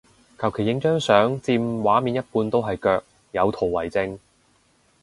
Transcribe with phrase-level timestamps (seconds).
[0.39, 3.03] 求其影張相佔畫面一半都係腳，
[3.33, 4.17] 有圖為證